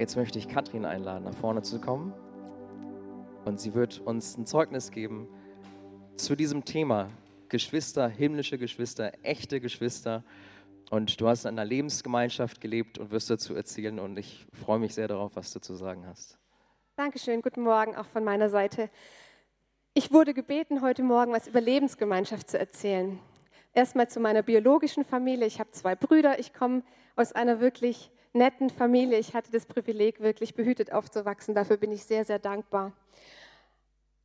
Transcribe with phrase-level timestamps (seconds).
[0.00, 2.12] Jetzt möchte ich Katrin einladen, nach vorne zu kommen.
[3.44, 5.28] Und sie wird uns ein Zeugnis geben
[6.16, 7.10] zu diesem Thema.
[7.48, 10.24] Geschwister, himmlische Geschwister, echte Geschwister.
[10.90, 14.00] Und du hast in einer Lebensgemeinschaft gelebt und wirst dazu erzählen.
[14.00, 16.38] Und ich freue mich sehr darauf, was du zu sagen hast.
[16.96, 18.90] Dankeschön, guten Morgen auch von meiner Seite.
[19.94, 23.20] Ich wurde gebeten, heute Morgen was über Lebensgemeinschaft zu erzählen.
[23.72, 25.46] Erstmal zu meiner biologischen Familie.
[25.46, 26.40] Ich habe zwei Brüder.
[26.40, 26.82] Ich komme
[27.14, 29.18] aus einer wirklich netten Familie.
[29.18, 31.54] Ich hatte das Privileg, wirklich behütet aufzuwachsen.
[31.54, 32.92] Dafür bin ich sehr, sehr dankbar.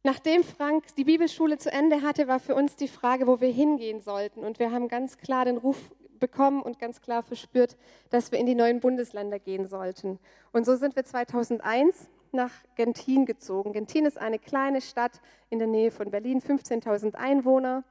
[0.03, 3.99] Nachdem Frank die Bibelschule zu Ende hatte, war für uns die Frage, wo wir hingehen
[4.01, 4.45] sollten.
[4.45, 5.77] Und wir haben ganz klar den Ruf
[6.19, 7.77] bekommen und ganz klar verspürt,
[8.09, 10.19] dass wir in die neuen Bundesländer gehen sollten.
[10.51, 13.73] Und so sind wir 2001 nach Gentin gezogen.
[13.73, 17.83] Gentin ist eine kleine Stadt in der Nähe von Berlin, 15.000 Einwohner.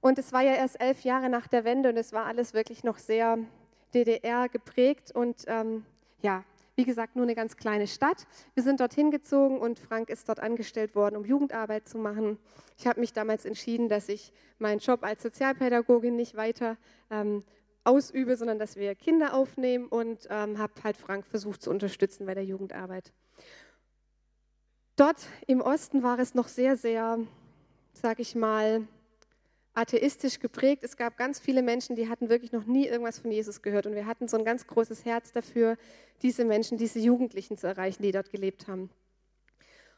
[0.00, 2.84] Und es war ja erst elf Jahre nach der Wende und es war alles wirklich
[2.84, 3.38] noch sehr
[3.94, 5.84] DDR geprägt und ähm,
[6.22, 6.44] ja,
[6.76, 8.26] wie gesagt, nur eine ganz kleine Stadt.
[8.54, 12.38] Wir sind dorthin gezogen und Frank ist dort angestellt worden, um Jugendarbeit zu machen.
[12.78, 16.76] Ich habe mich damals entschieden, dass ich meinen Job als Sozialpädagogin nicht weiter
[17.10, 17.44] ähm,
[17.84, 22.34] ausübe, sondern dass wir Kinder aufnehmen und ähm, habe halt Frank versucht zu unterstützen bei
[22.34, 23.12] der Jugendarbeit.
[24.96, 27.18] Dort im Osten war es noch sehr, sehr,
[27.92, 28.86] sag ich mal,
[29.74, 30.84] atheistisch geprägt.
[30.84, 33.86] Es gab ganz viele Menschen, die hatten wirklich noch nie irgendwas von Jesus gehört.
[33.86, 35.76] Und wir hatten so ein ganz großes Herz dafür,
[36.22, 38.90] diese Menschen, diese Jugendlichen zu erreichen, die dort gelebt haben.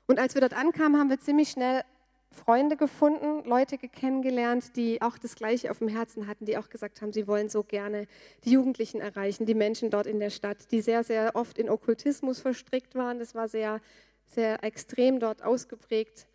[0.07, 1.83] Und als wir dort ankamen, haben wir ziemlich schnell
[2.31, 7.01] Freunde gefunden, Leute kennengelernt, die auch das Gleiche auf dem Herzen hatten, die auch gesagt
[7.01, 8.07] haben, sie wollen so gerne
[8.45, 12.41] die Jugendlichen erreichen, die Menschen dort in der Stadt, die sehr, sehr oft in Okkultismus
[12.41, 13.19] verstrickt waren.
[13.19, 13.81] Das war sehr,
[14.27, 16.27] sehr extrem dort ausgeprägt.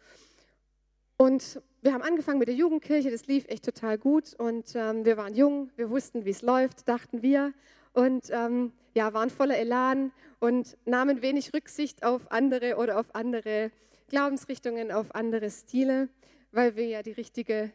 [1.17, 5.17] Und wir haben angefangen mit der Jugendkirche, das lief echt total gut und ähm, wir
[5.17, 7.53] waren jung, wir wussten, wie es läuft, dachten wir
[7.93, 13.71] und ähm, ja, waren voller Elan und nahmen wenig Rücksicht auf andere oder auf andere
[14.09, 16.09] Glaubensrichtungen, auf andere Stile,
[16.51, 17.71] weil wir ja die richtige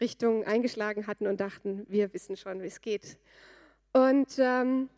[0.00, 3.18] Richtung eingeschlagen hatten und dachten, wir wissen schon, wie es geht.
[3.92, 4.90] Und ähm,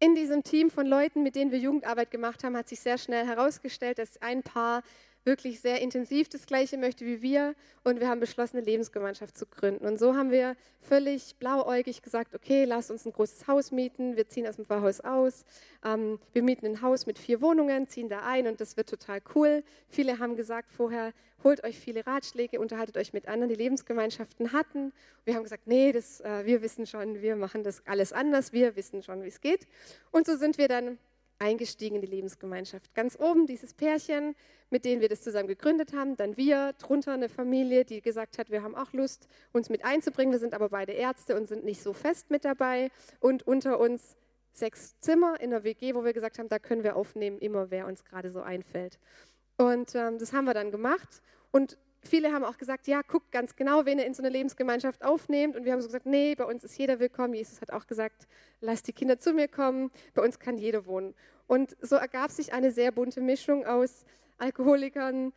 [0.00, 3.26] in diesem Team von Leuten, mit denen wir Jugendarbeit gemacht haben, hat sich sehr schnell
[3.26, 4.82] herausgestellt, dass ein Paar
[5.28, 9.44] wirklich sehr intensiv das Gleiche möchte wie wir und wir haben beschlossen, eine Lebensgemeinschaft zu
[9.44, 9.86] gründen.
[9.86, 14.26] Und so haben wir völlig blauäugig gesagt, okay, lass uns ein großes Haus mieten, wir
[14.28, 15.44] ziehen aus dem Pfarrhaus aus,
[15.84, 19.20] ähm, wir mieten ein Haus mit vier Wohnungen, ziehen da ein und das wird total
[19.34, 19.62] cool.
[19.88, 21.12] Viele haben gesagt vorher,
[21.44, 24.92] holt euch viele Ratschläge, unterhaltet euch mit anderen, die Lebensgemeinschaften hatten.
[25.26, 28.76] Wir haben gesagt, nee, das, äh, wir wissen schon, wir machen das alles anders, wir
[28.76, 29.66] wissen schon, wie es geht.
[30.10, 30.98] Und so sind wir dann
[31.38, 32.94] eingestiegen in die Lebensgemeinschaft.
[32.94, 34.34] Ganz oben dieses Pärchen,
[34.70, 38.50] mit denen wir das zusammen gegründet haben, dann wir, drunter eine Familie, die gesagt hat,
[38.50, 41.82] wir haben auch Lust, uns mit einzubringen, wir sind aber beide Ärzte und sind nicht
[41.82, 42.90] so fest mit dabei
[43.20, 44.16] und unter uns
[44.52, 47.86] sechs Zimmer in der WG, wo wir gesagt haben, da können wir aufnehmen, immer wer
[47.86, 48.98] uns gerade so einfällt.
[49.56, 53.56] Und ähm, das haben wir dann gemacht und viele haben auch gesagt, ja, guckt ganz
[53.56, 55.56] genau, wen ihr in so eine Lebensgemeinschaft aufnehmt.
[55.56, 57.34] Und wir haben so gesagt, nee, bei uns ist jeder willkommen.
[57.34, 58.26] Jesus hat auch gesagt,
[58.60, 59.90] lasst die Kinder zu mir kommen.
[60.14, 61.14] Bei uns kann jeder wohnen.
[61.46, 64.04] Und so ergab sich eine sehr bunte Mischung aus
[64.38, 65.32] Alkoholikern,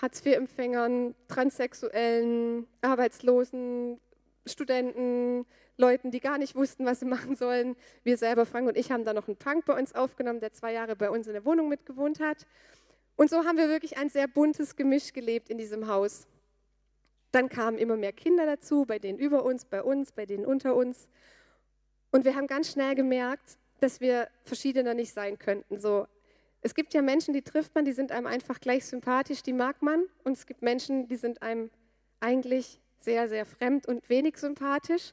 [0.00, 4.00] Hartz-IV-Empfängern, Transsexuellen, Arbeitslosen,
[4.46, 5.44] Studenten,
[5.76, 7.76] Leuten, die gar nicht wussten, was sie machen sollen.
[8.04, 10.72] Wir selber, Frank und ich, haben da noch einen Punk bei uns aufgenommen, der zwei
[10.72, 12.46] Jahre bei uns in der Wohnung mitgewohnt hat.
[13.20, 16.26] Und so haben wir wirklich ein sehr buntes Gemisch gelebt in diesem Haus.
[17.32, 20.74] Dann kamen immer mehr Kinder dazu, bei denen über uns, bei uns, bei denen unter
[20.74, 21.06] uns.
[22.12, 25.78] Und wir haben ganz schnell gemerkt, dass wir verschiedener nicht sein könnten.
[25.78, 26.06] So,
[26.62, 29.82] es gibt ja Menschen, die trifft man, die sind einem einfach gleich sympathisch, die mag
[29.82, 30.04] man.
[30.24, 31.68] Und es gibt Menschen, die sind einem
[32.20, 35.12] eigentlich sehr, sehr fremd und wenig sympathisch.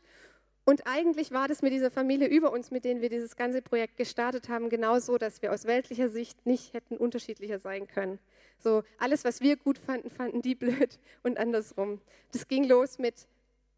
[0.70, 3.96] Und eigentlich war das mit dieser Familie über uns, mit denen wir dieses ganze Projekt
[3.96, 8.20] gestartet haben, genauso, dass wir aus weltlicher Sicht nicht hätten unterschiedlicher sein können.
[8.60, 12.02] So alles, was wir gut fanden, fanden die blöd und andersrum.
[12.34, 13.30] Das ging los mit,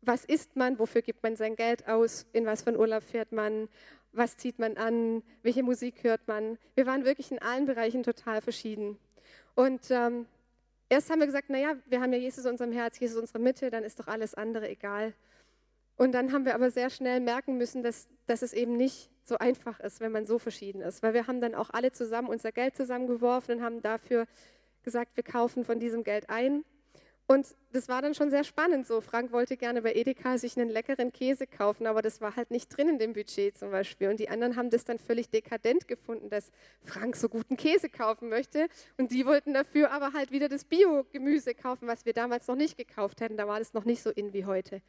[0.01, 3.33] was isst man, wofür gibt man sein Geld aus, in was für einen Urlaub fährt
[3.33, 3.69] man,
[4.11, 6.57] was zieht man an, welche Musik hört man.
[6.73, 8.97] Wir waren wirklich in allen Bereichen total verschieden.
[9.53, 10.25] Und ähm,
[10.89, 13.37] erst haben wir gesagt, naja, wir haben ja Jesus in unserem Herz, Jesus in unserer
[13.37, 15.13] Mitte, dann ist doch alles andere egal.
[15.99, 19.37] Und dann haben wir aber sehr schnell merken müssen, dass, dass es eben nicht so
[19.37, 21.03] einfach ist, wenn man so verschieden ist.
[21.03, 24.25] Weil wir haben dann auch alle zusammen unser Geld zusammengeworfen und haben dafür
[24.83, 26.63] gesagt, wir kaufen von diesem Geld ein.
[27.27, 29.01] Und das war dann schon sehr spannend so.
[29.01, 32.69] Frank wollte gerne bei Edeka sich einen leckeren Käse kaufen, aber das war halt nicht
[32.69, 34.07] drin in dem Budget zum Beispiel.
[34.07, 36.49] Und die anderen haben das dann völlig dekadent gefunden, dass
[36.85, 38.69] Frank so guten Käse kaufen möchte.
[38.97, 42.77] Und die wollten dafür aber halt wieder das Bio-Gemüse kaufen, was wir damals noch nicht
[42.77, 43.35] gekauft hätten.
[43.35, 44.81] Da war das noch nicht so in wie heute.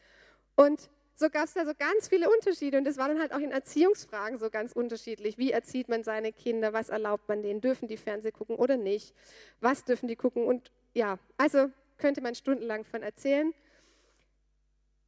[0.55, 0.89] Und
[1.21, 3.53] so gab es da so ganz viele Unterschiede und das war dann halt auch in
[3.53, 5.37] Erziehungsfragen so ganz unterschiedlich.
[5.37, 6.73] Wie erzieht man seine Kinder?
[6.73, 7.61] Was erlaubt man denen?
[7.61, 9.15] Dürfen die Fernsehen gucken oder nicht?
[9.61, 10.47] Was dürfen die gucken?
[10.47, 13.53] Und ja, also könnte man stundenlang von erzählen.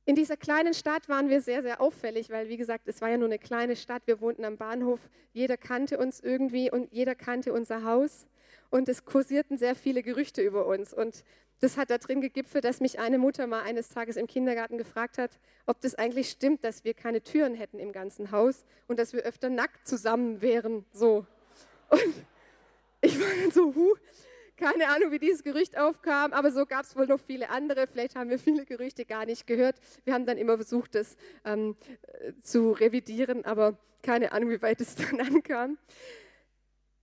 [0.05, 3.17] In dieser kleinen Stadt waren wir sehr, sehr auffällig, weil, wie gesagt, es war ja
[3.17, 4.03] nur eine kleine Stadt.
[4.05, 5.01] Wir wohnten am Bahnhof.
[5.33, 8.27] Jeder kannte uns irgendwie und jeder kannte unser Haus.
[8.69, 10.93] Und es kursierten sehr viele Gerüchte über uns.
[10.93, 11.25] Und
[11.63, 15.17] das hat da drin gegipfelt, dass mich eine Mutter mal eines Tages im Kindergarten gefragt
[15.17, 19.13] hat, ob das eigentlich stimmt, dass wir keine Türen hätten im ganzen Haus und dass
[19.13, 20.85] wir öfter nackt zusammen wären.
[20.93, 21.25] So.
[21.89, 22.15] Und
[23.01, 23.95] ich war dann so, huh,
[24.57, 27.87] keine Ahnung, wie dieses Gerücht aufkam, aber so gab es wohl noch viele andere.
[27.87, 29.77] Vielleicht haben wir viele Gerüchte gar nicht gehört.
[30.05, 31.77] Wir haben dann immer versucht, das ähm,
[32.41, 35.79] zu revidieren, aber keine Ahnung, wie weit es dann ankam.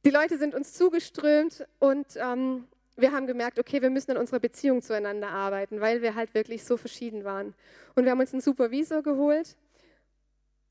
[0.04, 2.68] Die Leute sind uns zugeströmt und ähm,
[3.02, 6.64] wir haben gemerkt, okay, wir müssen an unserer Beziehung zueinander arbeiten, weil wir halt wirklich
[6.64, 7.54] so verschieden waren.
[7.96, 9.58] Und wir haben uns einen Supervisor geholt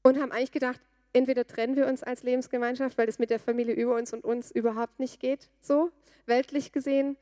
[0.03, 0.81] und haben eigentlich gedacht,
[1.13, 4.51] entweder trennen wir uns als Lebensgemeinschaft, weil das mit der Familie über uns und uns
[4.51, 5.91] überhaupt nicht geht, so
[6.27, 7.17] weltlich gesehen,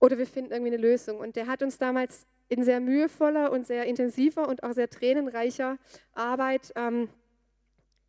[0.00, 1.20] oder wir finden irgendwie eine Lösung.
[1.20, 5.78] Und der hat uns damals in sehr mühevoller und sehr intensiver und auch sehr tränenreicher
[6.12, 7.08] Arbeit ähm,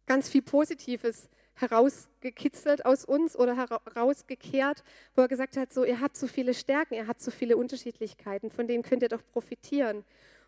[0.07, 4.83] ganz viel Positives herausgekitzelt aus uns oder herausgekehrt,
[5.15, 8.49] wo er gesagt hat, so, ihr habt so viele Stärken, ihr habt so viele Unterschiedlichkeiten,
[8.49, 10.03] von denen könnt ihr doch profitieren.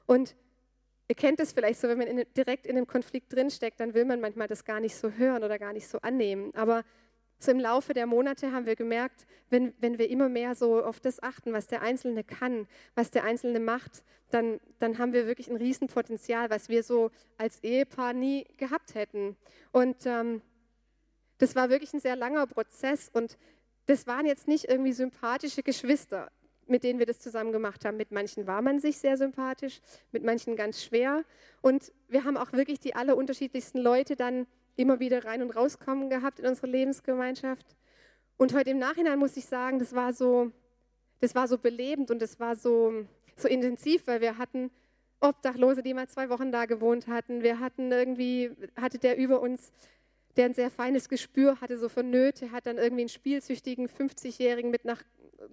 [0.05, 0.35] Und
[1.07, 4.05] ihr kennt es vielleicht so, wenn man in, direkt in einem Konflikt drinsteckt, dann will
[4.05, 6.53] man manchmal das gar nicht so hören oder gar nicht so annehmen.
[6.55, 6.83] Aber
[7.37, 10.99] so im Laufe der Monate haben wir gemerkt, wenn, wenn wir immer mehr so auf
[10.99, 15.49] das achten, was der Einzelne kann, was der Einzelne macht, dann, dann haben wir wirklich
[15.49, 19.35] ein Riesenpotenzial, was wir so als Ehepaar nie gehabt hätten.
[19.71, 20.41] Und ähm,
[21.37, 23.37] das war wirklich ein sehr langer Prozess und
[23.87, 26.31] das waren jetzt nicht irgendwie sympathische Geschwister,
[26.67, 27.97] mit denen wir das zusammen gemacht haben.
[27.97, 29.79] Mit manchen war man sich sehr sympathisch,
[30.11, 31.23] mit manchen ganz schwer.
[31.61, 36.39] Und wir haben auch wirklich die allerunterschiedlichsten Leute dann immer wieder rein und rauskommen gehabt
[36.39, 37.75] in unsere Lebensgemeinschaft.
[38.37, 40.51] Und heute im Nachhinein muss ich sagen, das war so,
[41.21, 43.05] das war so belebend und das war so,
[43.37, 44.71] so intensiv, weil wir hatten
[45.21, 47.43] Obdachlose, die mal zwei Wochen da gewohnt hatten.
[47.43, 49.71] Wir hatten irgendwie, hatte der über uns
[50.37, 54.71] der ein sehr feines Gespür hatte, so für Nöte, hat dann irgendwie einen spielsüchtigen 50-Jährigen
[54.71, 55.03] mit nach,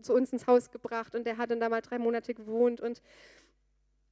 [0.00, 2.80] zu uns ins Haus gebracht und der hat dann da mal drei Monate gewohnt.
[2.80, 3.02] Und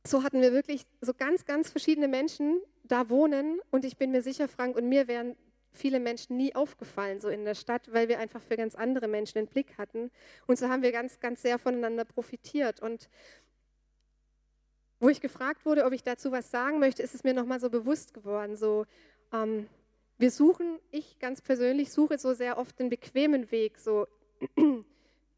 [0.06, 3.60] so hatten wir wirklich so ganz, ganz verschiedene Menschen da wohnen.
[3.70, 5.36] Und ich bin mir sicher, Frank und mir wären
[5.72, 9.34] viele Menschen nie aufgefallen so in der Stadt, weil wir einfach für ganz andere Menschen
[9.34, 10.10] den Blick hatten.
[10.46, 12.80] Und so haben wir ganz, ganz sehr voneinander profitiert.
[12.80, 13.08] Und
[14.98, 17.70] wo ich gefragt wurde, ob ich dazu was sagen möchte, ist es mir nochmal so
[17.70, 18.84] bewusst geworden, so
[19.32, 19.66] ähm,
[20.20, 24.06] wir suchen, ich ganz persönlich suche so sehr oft den bequemen Weg, so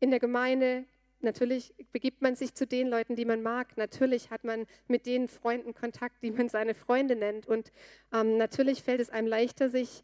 [0.01, 0.85] in der Gemeinde.
[1.21, 3.77] Natürlich begibt man sich zu den Leuten, die man mag.
[3.77, 7.47] Natürlich hat man mit den Freunden Kontakt, die man seine Freunde nennt.
[7.47, 7.71] Und
[8.13, 10.03] ähm, natürlich fällt es einem leichter, sich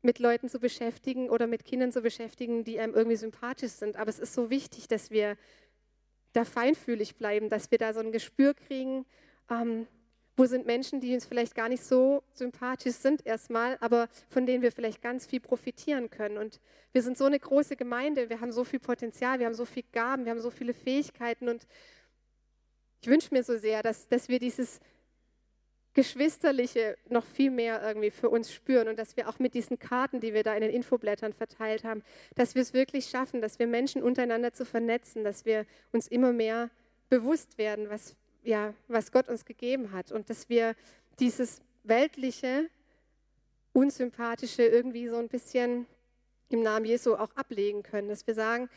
[0.00, 3.96] mit Leuten zu beschäftigen oder mit Kindern zu beschäftigen, die einem irgendwie sympathisch sind.
[3.96, 5.36] Aber es ist so wichtig, dass wir
[6.32, 9.04] da feinfühlig bleiben, dass wir da so ein Gespür kriegen,
[9.50, 9.86] ähm,
[10.36, 14.62] wo sind Menschen, die uns vielleicht gar nicht so sympathisch sind erstmal, aber von denen
[14.62, 16.36] wir vielleicht ganz viel profitieren können.
[16.36, 16.60] Und
[16.92, 19.86] wir sind so eine große Gemeinde, wir haben so viel Potenzial, wir haben so viele
[19.92, 21.48] Gaben, wir haben so viele Fähigkeiten.
[21.48, 21.66] Und
[23.00, 24.80] ich wünsche mir so sehr, dass, dass wir dieses
[25.94, 30.20] Geschwisterliche noch viel mehr irgendwie für uns spüren und dass wir auch mit diesen Karten,
[30.20, 32.02] die wir da in den Infoblättern verteilt haben,
[32.34, 36.34] dass wir es wirklich schaffen, dass wir Menschen untereinander zu vernetzen, dass wir uns immer
[36.34, 36.68] mehr
[37.08, 38.14] bewusst werden, was
[38.46, 40.74] ja, was Gott uns gegeben hat und dass wir
[41.18, 42.70] dieses weltliche,
[43.72, 45.86] unsympathische irgendwie so ein bisschen
[46.48, 48.68] im Namen Jesu auch ablegen können, dass wir sagen,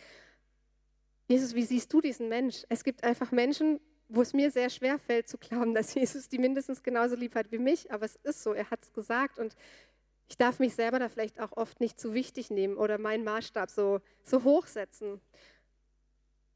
[1.28, 2.64] Jesus, wie siehst du diesen Mensch?
[2.70, 6.40] Es gibt einfach Menschen, wo es mir sehr schwer fällt zu glauben, dass Jesus die
[6.40, 9.56] mindestens genauso lieb hat wie mich, aber es ist so, er hat es gesagt und
[10.28, 13.70] ich darf mich selber da vielleicht auch oft nicht zu wichtig nehmen oder meinen Maßstab
[13.70, 15.20] so, so hochsetzen.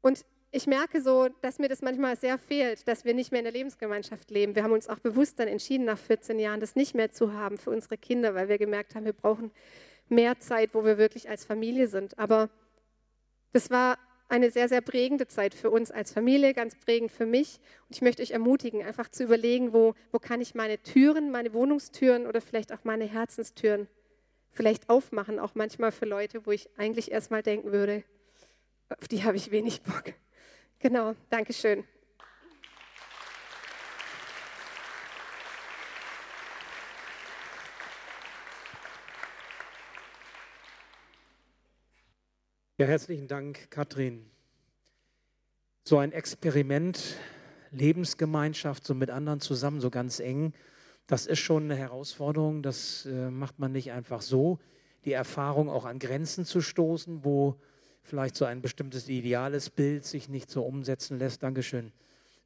[0.00, 3.44] Und ich merke so, dass mir das manchmal sehr fehlt, dass wir nicht mehr in
[3.44, 4.54] der Lebensgemeinschaft leben.
[4.54, 7.58] Wir haben uns auch bewusst dann entschieden, nach 14 Jahren das nicht mehr zu haben
[7.58, 9.50] für unsere Kinder, weil wir gemerkt haben, wir brauchen
[10.08, 12.16] mehr Zeit, wo wir wirklich als Familie sind.
[12.20, 12.50] Aber
[13.52, 17.58] das war eine sehr, sehr prägende Zeit für uns als Familie, ganz prägend für mich.
[17.88, 21.52] Und ich möchte euch ermutigen, einfach zu überlegen, wo, wo kann ich meine Türen, meine
[21.52, 23.88] Wohnungstüren oder vielleicht auch meine Herzenstüren
[24.52, 28.04] vielleicht aufmachen, auch manchmal für Leute, wo ich eigentlich erstmal denken würde,
[29.00, 30.14] auf die habe ich wenig Bock.
[30.84, 31.82] Genau, danke schön.
[42.76, 44.30] Ja, herzlichen Dank, Katrin.
[45.84, 47.16] So ein Experiment,
[47.70, 50.52] Lebensgemeinschaft, so mit anderen zusammen, so ganz eng
[51.06, 54.58] Das ist schon eine Herausforderung, das äh, macht man nicht einfach so.
[55.06, 57.58] Die Erfahrung auch an Grenzen zu stoßen, wo
[58.04, 61.42] vielleicht so ein bestimmtes ideales Bild sich nicht so umsetzen lässt.
[61.42, 61.90] Dankeschön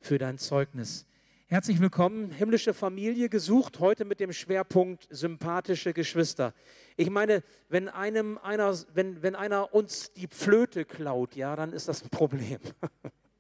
[0.01, 1.05] für dein Zeugnis.
[1.49, 6.55] Herzlich willkommen, himmlische Familie gesucht, heute mit dem Schwerpunkt sympathische Geschwister.
[6.97, 11.89] Ich meine, wenn, einem einer, wenn, wenn einer uns die Flöte klaut, ja, dann ist
[11.89, 12.61] das ein Problem.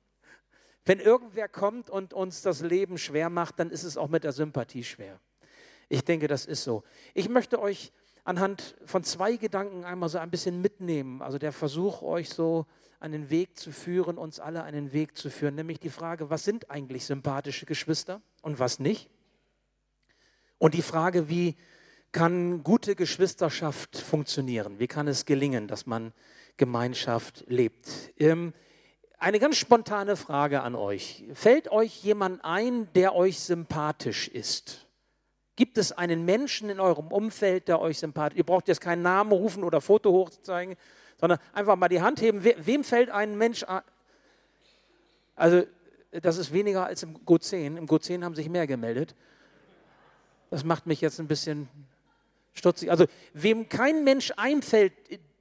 [0.86, 4.32] wenn irgendwer kommt und uns das Leben schwer macht, dann ist es auch mit der
[4.32, 5.20] Sympathie schwer.
[5.90, 6.82] Ich denke, das ist so.
[7.14, 7.92] Ich möchte euch
[8.28, 11.22] anhand von zwei Gedanken einmal so ein bisschen mitnehmen.
[11.22, 12.66] Also der Versuch, euch so
[13.00, 16.70] einen Weg zu führen, uns alle einen Weg zu führen, nämlich die Frage, was sind
[16.70, 19.08] eigentlich sympathische Geschwister und was nicht?
[20.58, 21.56] Und die Frage, wie
[22.12, 24.78] kann gute Geschwisterschaft funktionieren?
[24.78, 26.12] Wie kann es gelingen, dass man
[26.58, 28.12] Gemeinschaft lebt?
[28.18, 28.52] Ähm,
[29.18, 31.24] eine ganz spontane Frage an euch.
[31.32, 34.87] Fällt euch jemand ein, der euch sympathisch ist?
[35.58, 38.38] Gibt es einen Menschen in eurem Umfeld, der euch sympathisch?
[38.38, 40.76] Ihr braucht jetzt keinen Namen rufen oder Foto hochzeigen,
[41.20, 42.44] sondern einfach mal die Hand heben.
[42.44, 43.82] wem fällt ein Mensch ein?
[45.34, 45.64] Also,
[46.12, 47.76] das ist weniger als im Go10.
[47.76, 49.16] Im Go10 haben sich mehr gemeldet.
[50.50, 51.68] Das macht mich jetzt ein bisschen
[52.54, 52.92] stutzig.
[52.92, 54.92] Also, wem kein Mensch einfällt,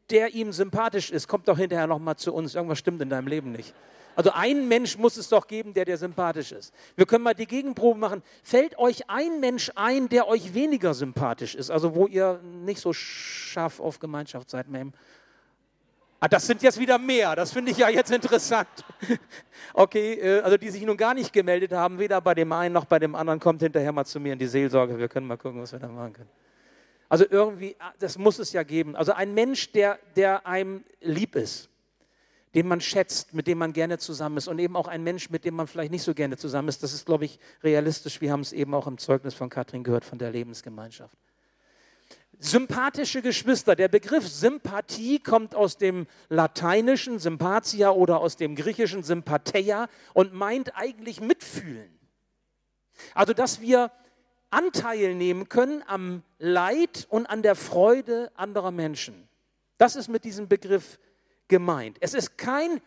[0.10, 2.56] der ihm sympathisch ist, kommt doch hinterher nochmal zu uns.
[2.56, 3.74] Irgendwas stimmt in deinem Leben nicht.
[4.16, 6.74] Also ein Mensch muss es doch geben, der dir sympathisch ist.
[6.96, 8.24] Wir können mal die Gegenprobe machen.
[8.42, 11.70] Fällt euch ein Mensch ein, der euch weniger sympathisch ist?
[11.70, 14.92] Also wo ihr nicht so scharf auf Gemeinschaft seid, Ma'am.
[16.20, 17.36] Ah, das sind jetzt wieder mehr.
[17.36, 18.68] Das finde ich ja jetzt interessant.
[19.74, 22.86] Okay, äh, also die sich nun gar nicht gemeldet haben, weder bei dem einen noch
[22.86, 24.98] bei dem anderen, kommt hinterher mal zu mir in die Seelsorge.
[24.98, 26.30] Wir können mal gucken, was wir da machen können.
[27.10, 28.96] Also irgendwie, ah, das muss es ja geben.
[28.96, 31.70] Also ein Mensch, der, der einem lieb ist,
[32.54, 35.46] den man schätzt, mit dem man gerne zusammen ist und eben auch ein Mensch, mit
[35.46, 36.84] dem man vielleicht nicht so gerne zusammen ist.
[36.84, 38.20] Das ist, glaube ich, realistisch.
[38.20, 41.16] Wir haben es eben auch im Zeugnis von Katrin gehört, von der Lebensgemeinschaft.
[42.40, 43.76] Sympathische Geschwister.
[43.76, 50.76] Der Begriff Sympathie kommt aus dem lateinischen Sympathia oder aus dem griechischen Sympatheia und meint
[50.76, 51.98] eigentlich mitfühlen.
[53.14, 53.92] Also, dass wir
[54.50, 59.28] Anteil nehmen können am Leid und an der Freude anderer Menschen.
[59.78, 61.00] Das ist mit diesem Begriff
[61.48, 61.98] gemeint.
[62.00, 62.82] Es ist kein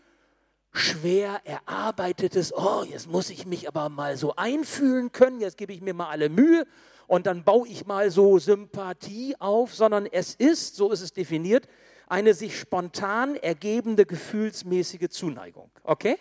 [0.72, 5.80] schwer erarbeitetes, oh, jetzt muss ich mich aber mal so einfühlen können, jetzt gebe ich
[5.80, 6.64] mir mal alle Mühe
[7.06, 11.66] und dann baue ich mal so Sympathie auf, sondern es ist, so ist es definiert,
[12.06, 15.70] eine sich spontan ergebende gefühlsmäßige Zuneigung.
[15.82, 16.18] Okay?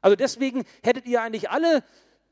[0.00, 1.82] Also deswegen hättet ihr eigentlich alle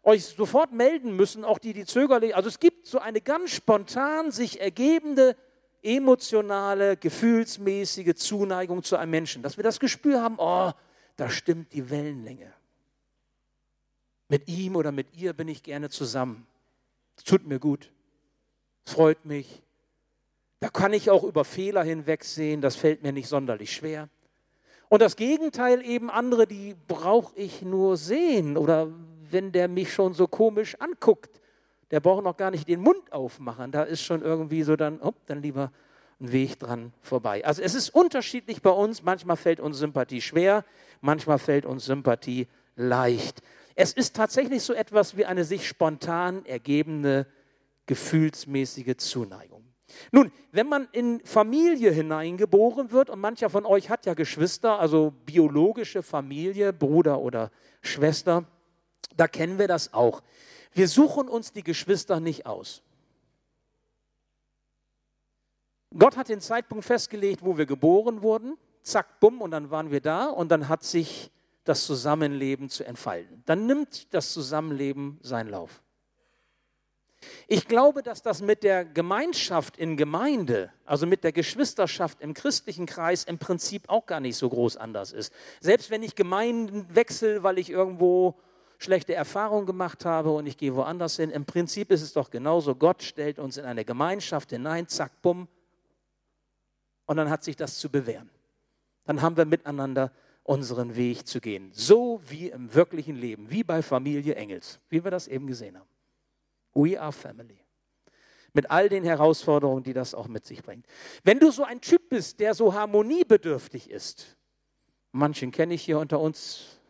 [0.03, 2.35] euch sofort melden müssen, auch die, die zögerlich.
[2.35, 5.37] Also es gibt so eine ganz spontan sich ergebende
[5.83, 10.73] emotionale, gefühlsmäßige Zuneigung zu einem Menschen, dass wir das Gespür haben, oh,
[11.17, 12.53] da stimmt die Wellenlänge.
[14.29, 16.47] Mit ihm oder mit ihr bin ich gerne zusammen.
[17.17, 17.91] Es tut mir gut.
[18.87, 19.63] Es freut mich.
[20.61, 22.61] Da kann ich auch über Fehler hinwegsehen.
[22.61, 24.09] Das fällt mir nicht sonderlich schwer.
[24.89, 28.57] Und das Gegenteil eben andere, die brauche ich nur sehen.
[28.57, 28.93] Oder
[29.33, 31.41] wenn der mich schon so komisch anguckt,
[31.91, 33.73] der braucht noch gar nicht den Mund aufmachen.
[33.73, 35.73] Da ist schon irgendwie so dann, oh, dann lieber
[36.21, 37.45] ein Weg dran vorbei.
[37.45, 39.03] Also es ist unterschiedlich bei uns.
[39.03, 40.65] Manchmal fällt uns Sympathie schwer,
[41.01, 42.47] manchmal fällt uns Sympathie
[42.77, 43.43] leicht.
[43.75, 47.27] Es ist tatsächlich so etwas wie eine sich spontan ergebende
[47.87, 49.65] gefühlsmäßige Zuneigung.
[50.13, 55.13] Nun, wenn man in Familie hineingeboren wird, und mancher von euch hat ja Geschwister, also
[55.27, 57.51] biologische Familie, Bruder oder
[57.83, 58.45] Schwester,
[59.17, 60.23] da kennen wir das auch.
[60.73, 62.83] Wir suchen uns die Geschwister nicht aus.
[65.97, 68.57] Gott hat den Zeitpunkt festgelegt, wo wir geboren wurden.
[68.83, 71.31] Zack, bumm, und dann waren wir da und dann hat sich
[71.65, 73.43] das Zusammenleben zu entfalten.
[73.47, 75.83] Dann nimmt das Zusammenleben seinen Lauf.
[77.49, 82.87] Ich glaube, dass das mit der Gemeinschaft in Gemeinde, also mit der Geschwisterschaft im christlichen
[82.87, 85.33] Kreis im Prinzip auch gar nicht so groß anders ist.
[85.61, 88.37] Selbst wenn ich Gemeinden wechsle, weil ich irgendwo
[88.81, 91.31] schlechte Erfahrungen gemacht habe und ich gehe woanders hin.
[91.31, 92.75] Im Prinzip ist es doch genauso.
[92.75, 95.49] Gott stellt uns in eine Gemeinschaft hinein, zack, bumm.
[97.05, 98.31] Und dann hat sich das zu bewähren.
[99.05, 100.13] Dann haben wir miteinander
[100.45, 101.71] unseren Weg zu gehen.
[101.75, 105.89] So wie im wirklichen Leben, wie bei Familie Engels, wie wir das eben gesehen haben.
[106.73, 107.59] We are family.
[108.55, 110.87] Mit all den Herausforderungen, die das auch mit sich bringt.
[111.23, 114.37] Wenn du so ein Typ bist, der so harmoniebedürftig ist,
[115.13, 116.81] manchen kenne ich hier unter uns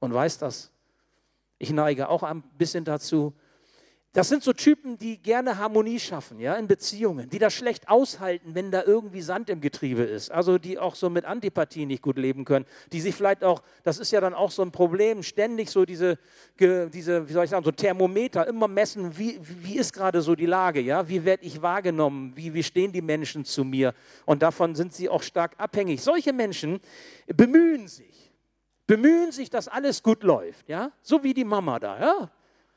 [0.00, 0.70] und weiß das,
[1.64, 3.34] ich neige auch ein bisschen dazu,
[4.14, 8.54] Das sind so Typen, die gerne Harmonie schaffen, ja, in Beziehungen, die das schlecht aushalten,
[8.54, 10.30] wenn da irgendwie Sand im Getriebe ist.
[10.30, 13.98] Also die auch so mit Antipathie nicht gut leben können, die sich vielleicht auch, das
[13.98, 16.16] ist ja dann auch so ein Problem, ständig so diese,
[16.60, 20.46] diese wie soll ich sagen, so Thermometer immer messen, wie, wie ist gerade so die
[20.46, 23.94] Lage, ja, wie werde ich wahrgenommen, wie, wie stehen die Menschen zu mir
[24.26, 26.02] und davon sind sie auch stark abhängig.
[26.02, 26.78] Solche Menschen
[27.26, 28.23] bemühen sich,
[28.86, 32.30] bemühen sich, dass alles gut läuft, ja, so wie die Mama da, ja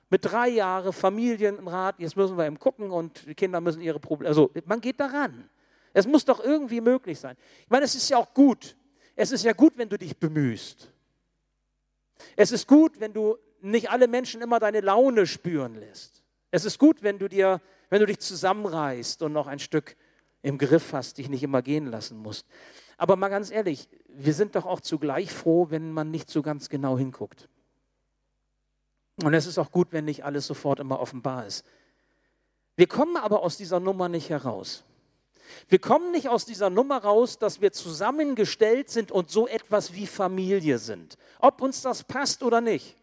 [0.10, 4.30] mit drei Jahren Familienrat, jetzt müssen wir eben gucken und die Kinder müssen ihre Probleme.
[4.30, 5.50] Also man geht daran.
[5.94, 7.36] Es muss doch irgendwie möglich sein.
[7.62, 8.78] Ich meine, es ist ja auch gut.
[9.16, 10.92] Es ist ja gut, wenn du dich bemühst.
[12.36, 16.24] Es ist gut, wenn du nicht alle Menschen immer deine Laune spüren lässt.
[16.52, 19.98] Es ist gut, wenn du dir, wenn du dich zusammenreißt und noch ein Stück
[20.42, 22.48] im Griff hast, dich nicht immer gehen lassen musst.
[22.98, 26.70] Aber mal ganz ehrlich, wir sind doch auch zugleich froh, wenn man nicht so ganz
[26.70, 27.48] genau hinguckt.
[29.24, 31.66] Und es ist auch gut, wenn nicht alles sofort immer offenbar ist.
[32.76, 34.84] Wir kommen aber aus dieser Nummer nicht heraus.
[35.70, 40.06] Wir kommen nicht aus dieser Nummer raus, dass wir zusammengestellt sind und so etwas wie
[40.06, 41.18] Familie sind.
[41.40, 42.96] Ob uns das passt oder nicht.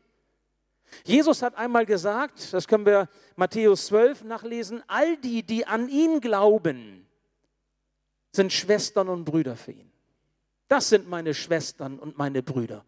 [1.04, 6.20] Jesus hat einmal gesagt, das können wir Matthäus 12 nachlesen, all die, die an ihn
[6.20, 7.06] glauben,
[8.34, 9.90] sind Schwestern und Brüder für ihn.
[10.68, 12.84] Das sind meine Schwestern und meine Brüder.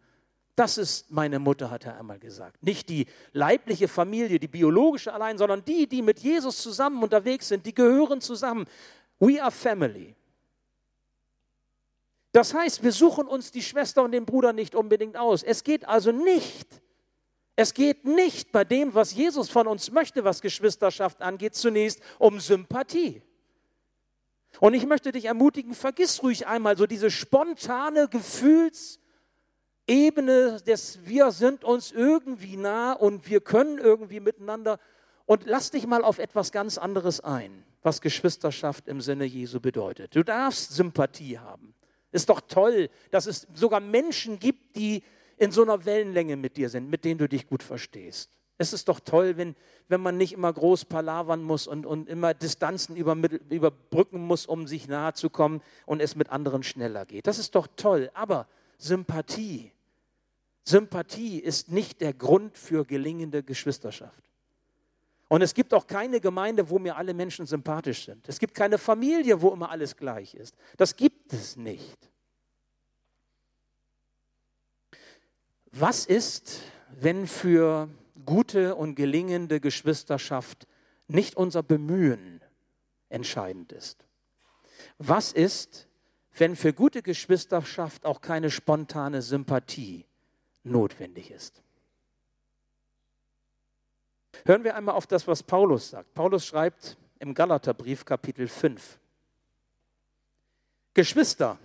[0.55, 2.63] Das ist meine Mutter, hat er einmal gesagt.
[2.63, 7.65] Nicht die leibliche Familie, die biologische allein, sondern die, die mit Jesus zusammen unterwegs sind,
[7.65, 8.65] die gehören zusammen.
[9.19, 10.15] We are family.
[12.31, 15.43] Das heißt, wir suchen uns die Schwester und den Bruder nicht unbedingt aus.
[15.43, 16.67] Es geht also nicht,
[17.55, 22.39] es geht nicht bei dem, was Jesus von uns möchte, was Geschwisterschaft angeht, zunächst um
[22.39, 23.21] Sympathie.
[24.59, 28.99] Und ich möchte dich ermutigen, vergiss ruhig einmal so diese spontane Gefühls-
[29.87, 34.79] Ebene des Wir sind uns irgendwie nah und wir können irgendwie miteinander.
[35.25, 40.13] Und lass dich mal auf etwas ganz anderes ein, was Geschwisterschaft im Sinne Jesu bedeutet.
[40.15, 41.73] Du darfst Sympathie haben.
[42.11, 45.03] Ist doch toll, dass es sogar Menschen gibt, die
[45.37, 48.36] in so einer Wellenlänge mit dir sind, mit denen du dich gut verstehst.
[48.57, 49.55] Es ist doch toll, wenn,
[49.87, 54.87] wenn man nicht immer groß palavern muss und, und immer Distanzen überbrücken muss, um sich
[54.87, 57.27] nahe zu kommen und es mit anderen schneller geht.
[57.27, 58.09] Das ist doch toll.
[58.13, 59.71] Aber Sympathie,
[60.63, 64.23] Sympathie ist nicht der Grund für gelingende Geschwisterschaft.
[65.29, 68.27] Und es gibt auch keine Gemeinde, wo mir alle Menschen sympathisch sind.
[68.27, 70.55] Es gibt keine Familie, wo immer alles gleich ist.
[70.77, 71.97] Das gibt es nicht.
[75.71, 76.61] Was ist,
[76.99, 77.89] wenn für
[78.27, 80.67] gute und gelingende Geschwisterschaft
[81.07, 82.41] nicht unser Bemühen
[83.09, 84.05] entscheidend ist?
[84.99, 85.87] Was ist,
[86.39, 90.05] wenn für gute Geschwisterschaft auch keine spontane Sympathie
[90.63, 91.61] notwendig ist.
[94.45, 96.13] Hören wir einmal auf das, was Paulus sagt.
[96.13, 98.99] Paulus schreibt im Galaterbrief Kapitel 5.
[100.93, 101.57] Geschwister,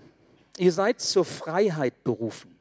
[0.56, 2.51] ihr seid zur Freiheit berufen.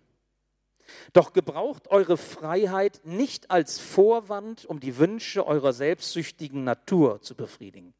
[1.13, 7.93] Doch gebraucht eure Freiheit nicht als Vorwand, um die Wünsche eurer selbstsüchtigen Natur zu befriedigen,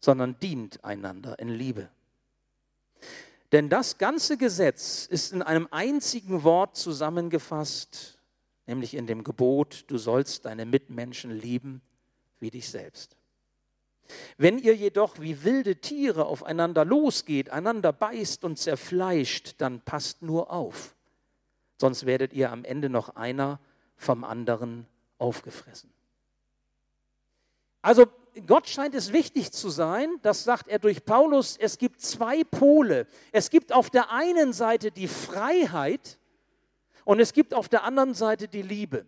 [0.00, 1.88] sondern dient einander in Liebe.
[3.52, 8.18] Denn das ganze Gesetz ist in einem einzigen Wort zusammengefasst,
[8.66, 11.82] nämlich in dem Gebot, du sollst deine Mitmenschen lieben
[12.38, 13.16] wie dich selbst.
[14.36, 20.50] Wenn ihr jedoch wie wilde Tiere aufeinander losgeht, einander beißt und zerfleischt, dann passt nur
[20.50, 20.94] auf,
[21.80, 23.58] sonst werdet ihr am Ende noch einer
[23.96, 24.86] vom anderen
[25.18, 25.90] aufgefressen.
[27.82, 28.04] Also
[28.46, 33.06] Gott scheint es wichtig zu sein, das sagt er durch Paulus, es gibt zwei Pole.
[33.32, 36.18] Es gibt auf der einen Seite die Freiheit
[37.04, 39.06] und es gibt auf der anderen Seite die Liebe.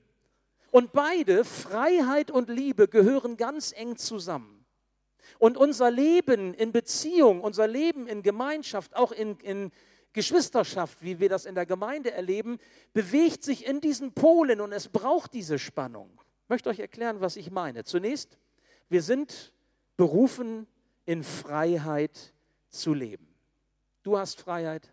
[0.71, 4.65] Und beide, Freiheit und Liebe, gehören ganz eng zusammen.
[5.39, 9.71] Und unser Leben in Beziehung, unser Leben in Gemeinschaft, auch in, in
[10.13, 12.59] Geschwisterschaft, wie wir das in der Gemeinde erleben,
[12.93, 16.11] bewegt sich in diesen Polen und es braucht diese Spannung.
[16.45, 17.85] Ich möchte euch erklären, was ich meine.
[17.85, 18.39] Zunächst,
[18.89, 19.53] wir sind
[19.97, 20.67] berufen,
[21.05, 22.33] in Freiheit
[22.69, 23.27] zu leben.
[24.03, 24.93] Du hast Freiheit,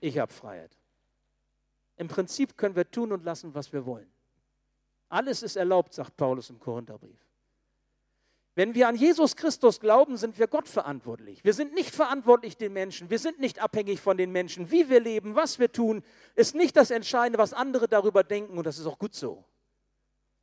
[0.00, 0.76] ich habe Freiheit.
[1.96, 4.10] Im Prinzip können wir tun und lassen, was wir wollen.
[5.08, 7.27] Alles ist erlaubt, sagt Paulus im Korintherbrief.
[8.58, 11.44] Wenn wir an Jesus Christus glauben, sind wir Gott verantwortlich.
[11.44, 13.08] Wir sind nicht verantwortlich den Menschen.
[13.08, 14.72] Wir sind nicht abhängig von den Menschen.
[14.72, 16.02] Wie wir leben, was wir tun,
[16.34, 18.58] ist nicht das Entscheidende, was andere darüber denken.
[18.58, 19.44] Und das ist auch gut so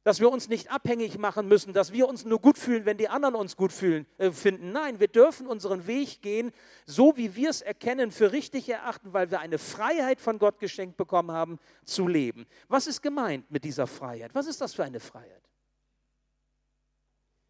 [0.06, 3.10] dass wir uns nicht abhängig machen müssen, dass wir uns nur gut fühlen, wenn die
[3.10, 4.72] anderen uns gut fühlen, äh, finden.
[4.72, 6.52] Nein, wir dürfen unseren Weg gehen,
[6.86, 10.96] so wie wir es erkennen, für richtig erachten, weil wir eine Freiheit von Gott geschenkt
[10.96, 12.46] bekommen haben, zu leben.
[12.68, 14.36] Was ist gemeint mit dieser Freiheit?
[14.36, 15.42] Was ist das für eine Freiheit?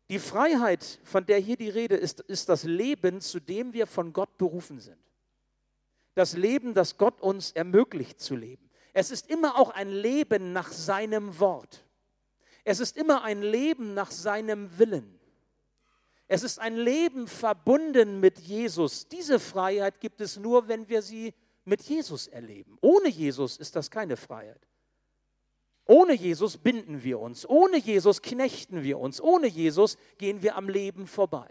[0.10, 4.14] Die Freiheit, von der hier die Rede ist, ist das Leben, zu dem wir von
[4.14, 5.00] Gott berufen sind.
[6.14, 8.70] Das Leben, das Gott uns ermöglicht zu leben.
[8.94, 11.86] Es ist immer auch ein Leben nach seinem Wort.
[12.64, 15.20] Es ist immer ein Leben nach seinem Willen.
[16.28, 19.08] Es ist ein Leben verbunden mit Jesus.
[19.08, 21.34] Diese Freiheit gibt es nur, wenn wir sie
[21.66, 22.78] mit Jesus erleben.
[22.82, 24.62] Ohne Jesus ist das keine Freiheit.
[25.86, 30.68] Ohne Jesus binden wir uns, ohne Jesus knechten wir uns, ohne Jesus gehen wir am
[30.68, 31.50] Leben vorbei.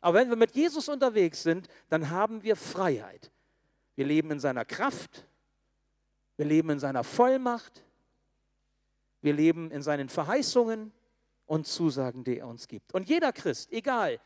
[0.00, 3.32] Aber wenn wir mit Jesus unterwegs sind, dann haben wir Freiheit.
[3.96, 5.26] Wir leben in seiner Kraft,
[6.36, 7.84] wir leben in seiner Vollmacht,
[9.22, 10.92] wir leben in seinen Verheißungen
[11.46, 12.94] und Zusagen, die er uns gibt.
[12.94, 14.20] Und jeder Christ, egal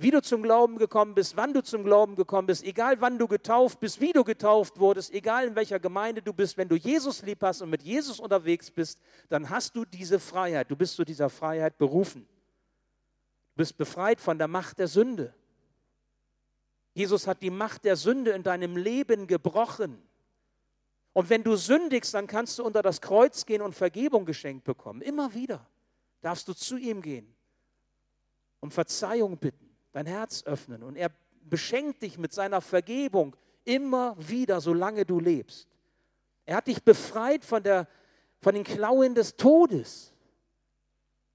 [0.00, 3.26] wie du zum Glauben gekommen bist, wann du zum Glauben gekommen bist, egal wann du
[3.26, 7.22] getauft bist, wie du getauft wurdest, egal in welcher Gemeinde du bist, wenn du Jesus
[7.22, 10.70] lieb hast und mit Jesus unterwegs bist, dann hast du diese Freiheit.
[10.70, 12.22] Du bist zu dieser Freiheit berufen.
[12.22, 15.34] Du bist befreit von der Macht der Sünde.
[16.94, 20.00] Jesus hat die Macht der Sünde in deinem Leben gebrochen.
[21.12, 25.02] Und wenn du sündigst, dann kannst du unter das Kreuz gehen und Vergebung geschenkt bekommen.
[25.02, 25.66] Immer wieder
[26.20, 27.34] darfst du zu ihm gehen,
[28.60, 29.67] um Verzeihung bitten
[29.98, 31.10] dein Herz öffnen und er
[31.42, 33.34] beschenkt dich mit seiner Vergebung
[33.64, 35.66] immer wieder, solange du lebst.
[36.46, 37.88] Er hat dich befreit von, der,
[38.40, 40.12] von den Klauen des Todes.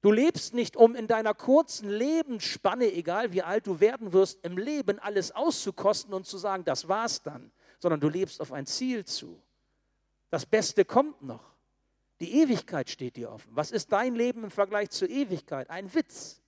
[0.02, 4.58] Du lebst nicht, um in deiner kurzen Lebensspanne, egal wie alt du werden wirst, im
[4.58, 9.04] Leben alles auszukosten und zu sagen, das war's dann, sondern du lebst auf ein Ziel
[9.04, 9.41] zu.
[10.30, 11.52] Das Beste kommt noch.
[12.21, 13.52] Die Ewigkeit steht dir offen.
[13.54, 15.69] Was ist dein Leben im Vergleich zur Ewigkeit?
[15.69, 16.42] Ein Witz.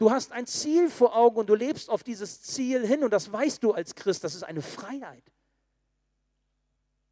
[0.00, 3.30] Du hast ein Ziel vor Augen und du lebst auf dieses Ziel hin und das
[3.30, 5.22] weißt du als Christ, das ist eine Freiheit.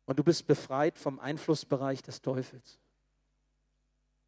[0.06, 2.78] Und du bist befreit vom Einflussbereich des Teufels.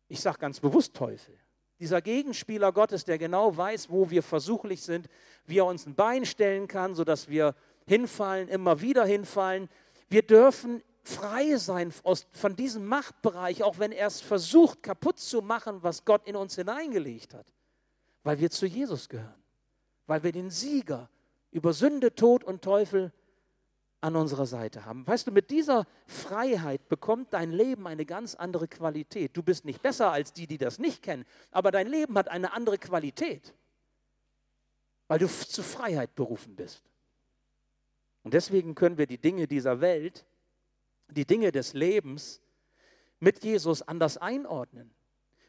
[0.08, 1.34] Ich sage ganz bewusst Teufel.
[1.78, 5.08] Dieser Gegenspieler Gottes, der genau weiß, wo wir versuchlich sind,
[5.46, 7.54] wie er uns ein Bein stellen kann, sodass wir
[7.86, 9.70] hinfallen, immer wieder hinfallen.
[10.10, 15.40] Wir dürfen frei sein aus, von diesem Machtbereich, auch wenn er es versucht, kaputt zu
[15.40, 17.46] machen, was Gott in uns hineingelegt hat.
[18.22, 19.42] Weil wir zu Jesus gehören.
[20.06, 21.08] Weil wir den Sieger
[21.50, 23.12] über Sünde, Tod und Teufel
[24.00, 25.06] an unserer Seite haben.
[25.06, 29.36] Weißt du, mit dieser Freiheit bekommt dein Leben eine ganz andere Qualität.
[29.36, 32.52] Du bist nicht besser als die, die das nicht kennen, aber dein Leben hat eine
[32.52, 33.54] andere Qualität,
[35.06, 36.82] weil du zu Freiheit berufen bist.
[38.22, 40.24] Und deswegen können wir die Dinge dieser Welt,
[41.08, 42.40] die Dinge des Lebens
[43.18, 44.90] mit Jesus anders einordnen.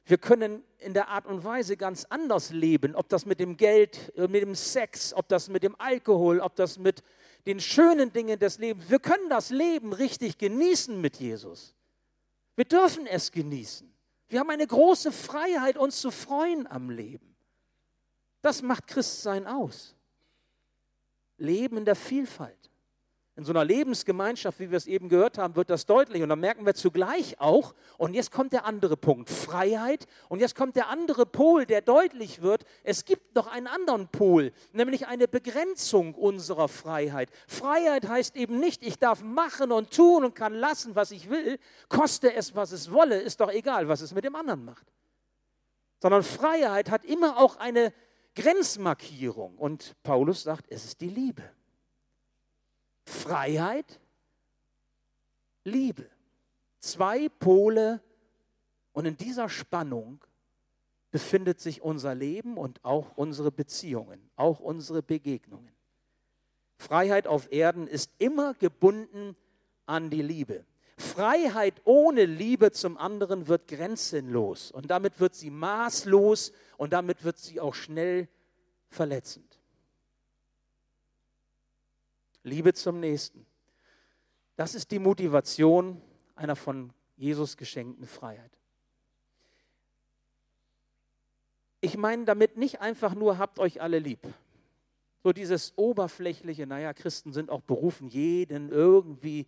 [0.06, 4.12] Wir können in der Art und Weise ganz anders leben, ob das mit dem Geld,
[4.16, 7.04] äh, mit dem Sex, ob das mit dem Alkohol, ob das mit
[7.46, 8.90] den schönen Dingen des Lebens.
[8.90, 11.76] Wir können das Leben richtig genießen mit Jesus.
[12.56, 13.92] Wir dürfen es genießen.
[14.30, 17.36] Wir haben eine große Freiheit, uns zu freuen am Leben.
[18.42, 19.96] Das macht Christsein aus.
[21.38, 22.71] Leben in der Vielfalt.
[23.38, 26.22] In so einer Lebensgemeinschaft, wie wir es eben gehört haben, wird das deutlich.
[26.22, 30.06] Und dann merken wir zugleich auch, und jetzt kommt der andere Punkt, Freiheit.
[30.28, 32.65] Und jetzt kommt der andere Pol, der deutlich wird.
[32.84, 37.30] Es gibt noch einen anderen Pol, nämlich eine Begrenzung unserer Freiheit.
[37.48, 41.58] Freiheit heißt eben nicht, ich darf machen und tun und kann lassen, was ich will,
[41.88, 44.91] koste es, was es wolle, ist doch egal, was es mit dem anderen macht.
[46.02, 47.94] Sondern Freiheit hat immer auch eine
[48.36, 49.58] Grenzmarkierung.
[49.58, 51.44] Und Paulus sagt, es ist die Liebe.
[53.12, 54.00] Freiheit,
[55.63, 56.10] Liebe.
[56.80, 58.02] Zwei Pole
[58.93, 60.24] und in dieser Spannung
[61.12, 65.71] befindet sich unser Leben und auch unsere Beziehungen, auch unsere Begegnungen.
[66.78, 69.36] Freiheit auf Erden ist immer gebunden
[69.86, 70.65] an die Liebe.
[70.97, 77.38] Freiheit ohne Liebe zum anderen wird grenzenlos und damit wird sie maßlos und damit wird
[77.38, 78.28] sie auch schnell
[78.89, 79.51] verletzend.
[82.44, 83.46] Liebe zum Nächsten.
[84.56, 86.02] Das ist die Motivation
[86.36, 88.52] einer von Jesus geschenkten Freiheit.
[91.82, 94.28] Ich meine damit nicht einfach nur, habt euch alle lieb.
[95.24, 99.48] So dieses oberflächliche, naja, Christen sind auch berufen, jeden irgendwie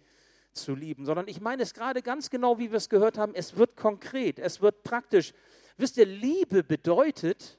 [0.51, 3.57] zu lieben, sondern ich meine es gerade ganz genau, wie wir es gehört haben, es
[3.57, 5.33] wird konkret, es wird praktisch.
[5.77, 7.57] Wisst ihr, Liebe bedeutet,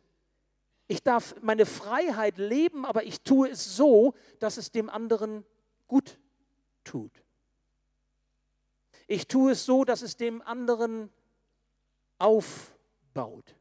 [0.86, 5.44] ich darf meine Freiheit leben, aber ich tue es so, dass es dem anderen
[5.86, 6.18] gut
[6.84, 7.12] tut.
[9.06, 11.10] Ich tue es so, dass es dem anderen
[12.18, 13.56] aufbaut.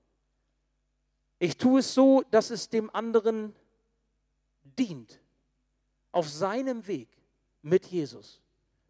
[1.40, 3.54] Ich tue es so, dass es dem anderen
[4.78, 5.20] dient.
[6.12, 7.10] Auf seinem Weg
[7.62, 8.42] mit Jesus.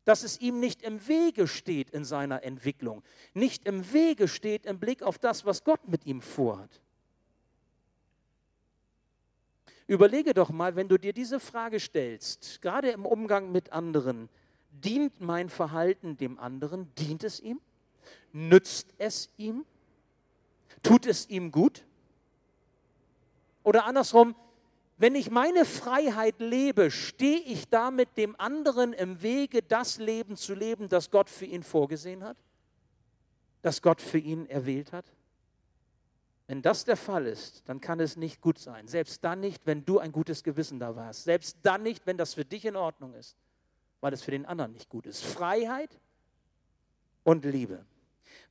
[0.05, 3.03] Dass es ihm nicht im Wege steht in seiner Entwicklung.
[3.33, 6.81] Nicht im Wege steht im Blick auf das, was Gott mit ihm vorhat.
[9.87, 14.29] Überlege doch mal, wenn du dir diese Frage stellst, gerade im Umgang mit anderen,
[14.71, 16.93] dient mein Verhalten dem anderen?
[16.95, 17.59] Dient es ihm?
[18.31, 19.65] Nützt es ihm?
[20.81, 21.85] Tut es ihm gut?
[23.63, 24.35] Oder andersrum,
[24.97, 30.53] wenn ich meine Freiheit lebe, stehe ich damit dem anderen im Wege, das Leben zu
[30.53, 32.37] leben, das Gott für ihn vorgesehen hat?
[33.61, 35.05] Das Gott für ihn erwählt hat?
[36.53, 38.87] Wenn das der Fall ist, dann kann es nicht gut sein.
[38.87, 41.23] Selbst dann nicht, wenn du ein gutes Gewissen da warst.
[41.23, 43.35] Selbst dann nicht, wenn das für dich in Ordnung ist,
[44.01, 45.23] weil es für den anderen nicht gut ist.
[45.23, 45.99] Freiheit
[47.23, 47.83] und Liebe.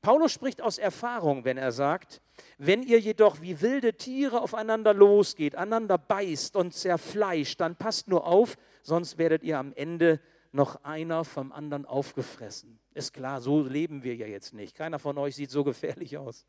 [0.00, 2.20] Paulus spricht aus Erfahrung, wenn er sagt,
[2.58, 8.26] wenn ihr jedoch wie wilde Tiere aufeinander losgeht, einander beißt und zerfleischt, dann passt nur
[8.26, 10.18] auf, sonst werdet ihr am Ende
[10.50, 12.80] noch einer vom anderen aufgefressen.
[12.94, 14.74] Ist klar, so leben wir ja jetzt nicht.
[14.74, 16.44] Keiner von euch sieht so gefährlich aus,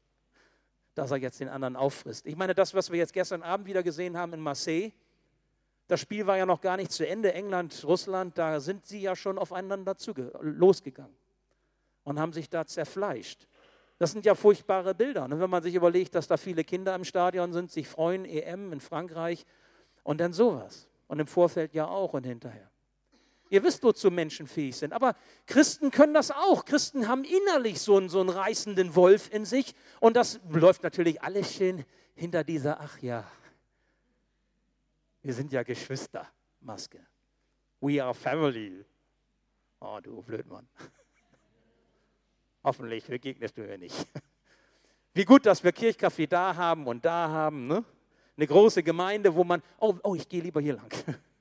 [0.95, 2.25] dass er jetzt den anderen auffrisst.
[2.25, 4.91] Ich meine, das, was wir jetzt gestern Abend wieder gesehen haben in Marseille,
[5.87, 7.33] das Spiel war ja noch gar nicht zu Ende.
[7.33, 9.95] England, Russland, da sind sie ja schon aufeinander
[10.41, 11.15] losgegangen
[12.03, 13.47] und haben sich da zerfleischt.
[13.99, 15.27] Das sind ja furchtbare Bilder.
[15.27, 15.39] Ne?
[15.39, 18.79] Wenn man sich überlegt, dass da viele Kinder im Stadion sind, sich freuen, EM in
[18.79, 19.45] Frankreich
[20.03, 20.87] und dann sowas.
[21.07, 22.69] Und im Vorfeld ja auch und hinterher.
[23.53, 24.93] Ihr wisst, wozu Menschen fähig sind.
[24.93, 26.65] Aber Christen können das auch.
[26.65, 29.75] Christen haben innerlich so einen, so einen reißenden Wolf in sich.
[29.99, 31.85] Und das läuft natürlich alles schön
[32.15, 33.23] hinter dieser, ach ja,
[35.21, 36.27] wir sind ja Geschwister,
[36.61, 37.05] Maske.
[37.79, 38.83] We are family.
[39.79, 40.67] Oh, du Blödmann.
[42.63, 44.07] Hoffentlich begegnest du mir nicht.
[45.13, 47.67] Wie gut, dass wir Kirchkaffee da haben und da haben.
[47.67, 47.85] Ne?
[48.35, 50.91] Eine große Gemeinde, wo man, oh, oh ich gehe lieber hier lang.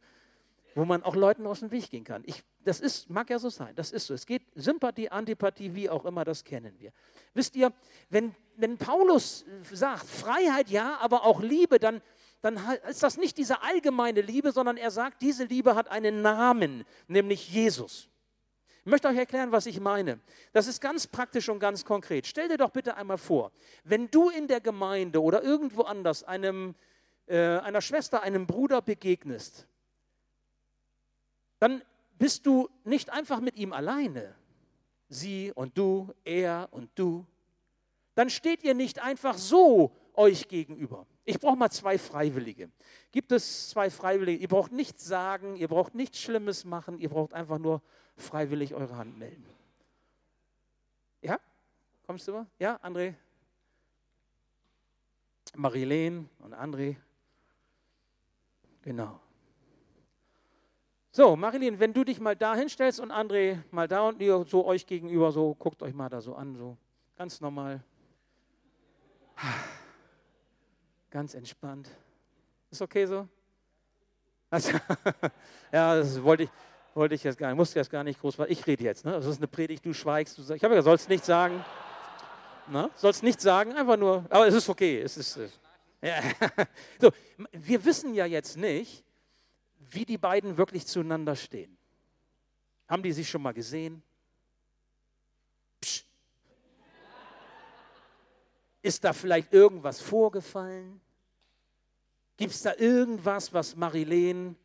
[0.74, 2.22] wo man auch Leuten aus dem Weg gehen kann.
[2.26, 4.14] Ich, das ist, mag ja so sein, das ist so.
[4.14, 6.92] Es geht Sympathie, Antipathie, wie auch immer, das kennen wir.
[7.34, 7.72] Wisst ihr,
[8.10, 12.00] wenn, wenn Paulus sagt, Freiheit ja, aber auch Liebe, dann,
[12.40, 12.58] dann
[12.88, 17.50] ist das nicht diese allgemeine Liebe, sondern er sagt, diese Liebe hat einen Namen, nämlich
[17.50, 18.08] Jesus.
[18.84, 20.18] Ich möchte euch erklären, was ich meine.
[20.52, 22.26] Das ist ganz praktisch und ganz konkret.
[22.26, 23.52] Stell dir doch bitte einmal vor,
[23.84, 26.74] wenn du in der Gemeinde oder irgendwo anders einem,
[27.26, 29.68] äh, einer Schwester, einem Bruder begegnest,
[31.62, 31.80] dann
[32.18, 34.34] bist du nicht einfach mit ihm alleine.
[35.08, 37.24] Sie und du, er und du.
[38.16, 41.06] Dann steht ihr nicht einfach so euch gegenüber.
[41.24, 42.68] Ich brauche mal zwei Freiwillige.
[43.12, 44.42] Gibt es zwei Freiwillige?
[44.42, 47.80] Ihr braucht nichts sagen, ihr braucht nichts Schlimmes machen, ihr braucht einfach nur
[48.16, 49.46] freiwillig eure Hand melden.
[51.20, 51.38] Ja?
[52.04, 52.46] Kommst du mal?
[52.58, 53.14] Ja, André?
[55.54, 56.96] Marilene und André.
[58.82, 59.20] Genau.
[61.14, 64.64] So, Marilene, wenn du dich mal da hinstellst und André mal da und ihr so
[64.64, 66.78] euch gegenüber so, guckt euch mal da so an, so
[67.18, 67.84] ganz normal.
[71.10, 71.90] Ganz entspannt.
[72.70, 73.28] Ist okay so?
[74.48, 74.72] Also,
[75.72, 76.50] ja, das wollte ich,
[76.94, 79.04] wollte ich jetzt gar nicht, musste jetzt gar nicht groß, weil ich rede jetzt.
[79.04, 79.12] Ne?
[79.12, 80.38] Das ist eine Predigt, du schweigst.
[80.38, 81.62] Du, ich habe ja, sollst nicht sagen.
[82.68, 82.88] Ne?
[82.94, 85.02] Sollst nicht sagen, einfach nur, aber es ist okay.
[85.02, 85.48] Es ist, äh,
[86.00, 86.22] ja.
[86.98, 87.10] so,
[87.50, 89.04] wir wissen ja jetzt nicht,
[89.90, 91.76] wie die beiden wirklich zueinander stehen.
[92.88, 94.02] Haben die sich schon mal gesehen?
[95.80, 96.04] Psch.
[98.82, 101.00] Ist da vielleicht irgendwas vorgefallen?
[102.36, 104.56] Gibt es da irgendwas, was Marilene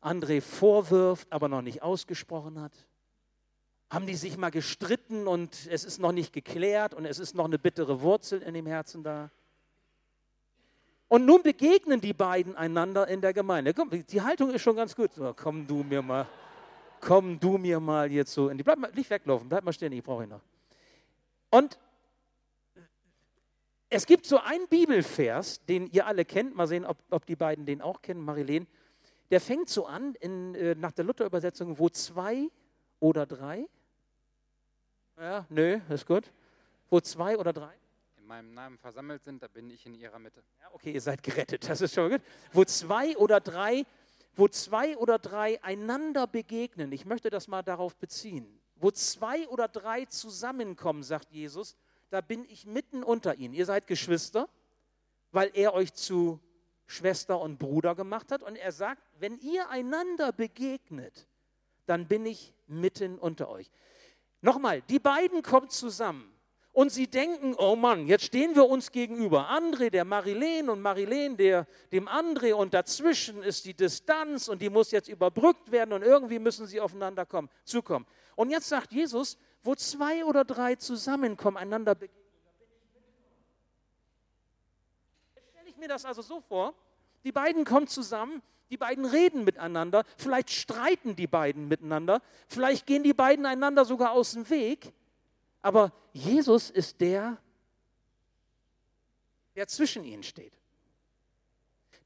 [0.00, 2.72] André vorwirft, aber noch nicht ausgesprochen hat?
[3.90, 7.46] Haben die sich mal gestritten und es ist noch nicht geklärt und es ist noch
[7.46, 9.30] eine bittere Wurzel in dem Herzen da?
[11.14, 13.72] Und nun begegnen die beiden einander in der Gemeinde.
[13.72, 15.12] Komm, die Haltung ist schon ganz gut.
[15.14, 16.26] So, komm du mir mal,
[17.00, 18.64] komm du mir mal jetzt so in die.
[18.64, 20.40] Bleib mal nicht weglaufen, bleib mal stehen, ich brauche ihn noch.
[21.50, 21.78] Und
[23.90, 26.56] es gibt so einen Bibelvers, den ihr alle kennt.
[26.56, 28.66] Mal sehen, ob, ob die beiden den auch kennen, Marilene.
[29.30, 32.48] Der fängt so an, in, äh, nach der Luther-Übersetzung, wo zwei
[32.98, 33.68] oder drei.
[35.16, 36.24] Ja, nö, ist gut.
[36.90, 37.83] Wo zwei oder drei
[38.24, 40.42] in meinem Namen versammelt sind, da bin ich in ihrer Mitte.
[40.58, 42.22] Ja, okay, ihr seid gerettet, das ist schon gut.
[42.54, 43.84] Wo zwei oder drei,
[44.34, 48.58] wo zwei oder drei einander begegnen, ich möchte das mal darauf beziehen.
[48.76, 51.76] Wo zwei oder drei zusammenkommen, sagt Jesus,
[52.08, 53.52] da bin ich mitten unter ihnen.
[53.52, 54.48] Ihr seid Geschwister,
[55.30, 56.40] weil er euch zu
[56.86, 58.42] Schwester und Bruder gemacht hat.
[58.42, 61.28] Und er sagt, wenn ihr einander begegnet,
[61.84, 63.70] dann bin ich mitten unter euch.
[64.40, 66.33] Nochmal, die beiden kommen zusammen
[66.74, 69.48] und sie denken, oh Mann, jetzt stehen wir uns gegenüber.
[69.48, 74.68] André, der Marilene und Marilene, der, dem André und dazwischen ist die Distanz und die
[74.68, 78.06] muss jetzt überbrückt werden und irgendwie müssen sie aufeinander kommen, zukommen.
[78.36, 82.22] Und jetzt sagt Jesus, wo zwei oder drei zusammenkommen, einander begegnen.
[85.32, 86.74] Stelle ich mir das also so vor,
[87.24, 93.02] Die beiden kommen zusammen, die beiden reden miteinander, vielleicht streiten die beiden miteinander, vielleicht gehen
[93.02, 94.92] die beiden einander sogar aus dem Weg.
[95.64, 97.38] Aber Jesus ist der,
[99.56, 100.52] der zwischen ihnen steht.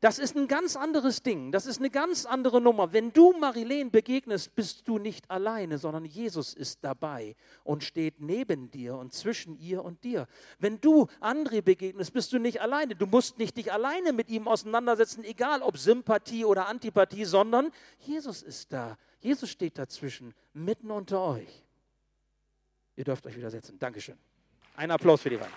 [0.00, 2.92] Das ist ein ganz anderes Ding, das ist eine ganz andere Nummer.
[2.92, 8.70] Wenn du Marilene begegnest, bist du nicht alleine, sondern Jesus ist dabei und steht neben
[8.70, 10.28] dir und zwischen ihr und dir.
[10.60, 12.94] Wenn du André begegnest, bist du nicht alleine.
[12.94, 18.42] Du musst nicht dich alleine mit ihm auseinandersetzen, egal ob Sympathie oder Antipathie, sondern Jesus
[18.42, 18.96] ist da.
[19.18, 21.64] Jesus steht dazwischen, mitten unter euch.
[22.98, 23.78] Ihr dürft euch wieder setzen.
[23.78, 24.18] Dankeschön.
[24.74, 25.54] Ein Applaus für die beiden.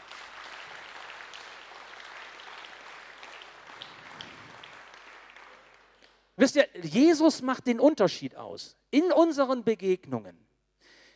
[6.36, 10.38] Wisst ihr, Jesus macht den Unterschied aus in unseren Begegnungen.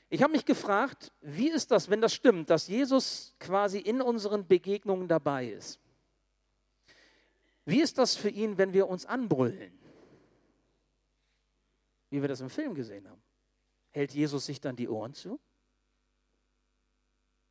[0.09, 4.47] Ich habe mich gefragt, wie ist das, wenn das stimmt, dass Jesus quasi in unseren
[4.47, 5.79] Begegnungen dabei ist?
[7.65, 9.77] Wie ist das für ihn, wenn wir uns anbrüllen?
[12.09, 13.21] Wie wir das im Film gesehen haben.
[13.91, 15.39] Hält Jesus sich dann die Ohren zu?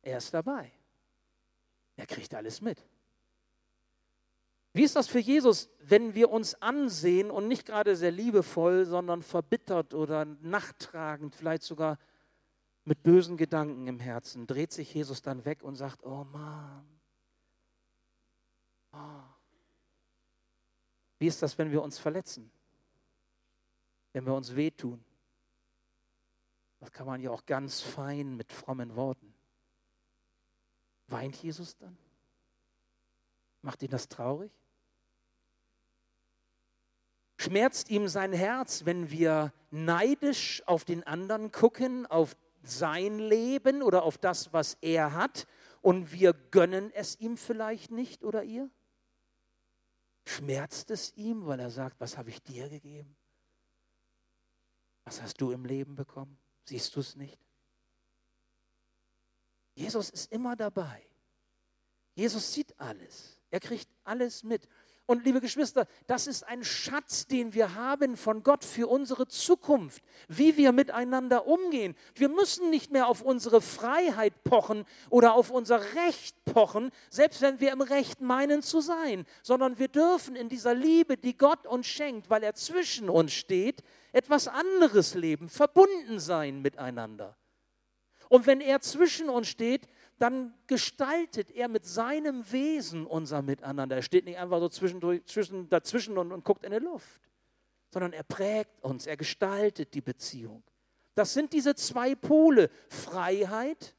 [0.05, 0.71] Er ist dabei.
[1.97, 2.81] Er kriegt alles mit.
[4.71, 9.23] Wie ist das für Jesus, wenn wir uns ansehen und nicht gerade sehr liebevoll, sondern
[9.23, 11.97] verbittert oder nachtragend, vielleicht sogar
[12.83, 16.85] mit bösen Gedanken im Herzen, dreht sich Jesus dann weg und sagt, oh Mann.
[18.91, 19.23] Oh.
[21.17, 22.51] Wie ist das, wenn wir uns verletzen?
[24.13, 25.03] Wenn wir uns wehtun?
[26.79, 29.24] Das kann man ja auch ganz fein mit frommen Worten.
[31.07, 31.97] Weint Jesus dann?
[33.61, 34.51] Macht ihn das traurig?
[37.37, 44.03] Schmerzt ihm sein Herz, wenn wir neidisch auf den anderen gucken, auf sein Leben oder
[44.03, 45.45] auf das, was er hat
[45.81, 48.69] und wir gönnen es ihm vielleicht nicht oder ihr?
[50.25, 53.15] Schmerzt es ihm, weil er sagt, was habe ich dir gegeben?
[55.03, 56.39] Was hast du im Leben bekommen?
[56.63, 57.44] Siehst du es nicht?
[59.75, 61.05] Jesus ist immer dabei.
[62.15, 63.39] Jesus sieht alles.
[63.51, 64.67] Er kriegt alles mit.
[65.07, 70.03] Und liebe Geschwister, das ist ein Schatz, den wir haben von Gott für unsere Zukunft,
[70.27, 71.95] wie wir miteinander umgehen.
[72.15, 77.59] Wir müssen nicht mehr auf unsere Freiheit pochen oder auf unser Recht pochen, selbst wenn
[77.59, 81.85] wir im Recht meinen zu sein, sondern wir dürfen in dieser Liebe, die Gott uns
[81.85, 87.37] schenkt, weil er zwischen uns steht, etwas anderes leben, verbunden sein miteinander.
[88.29, 93.97] Und wenn er zwischen uns steht, dann gestaltet er mit seinem Wesen unser Miteinander.
[93.97, 97.21] Er steht nicht einfach so zwischen, dazwischen und, und guckt in die Luft,
[97.91, 100.63] sondern er prägt uns, er gestaltet die Beziehung.
[101.15, 103.95] Das sind diese zwei Pole, Freiheit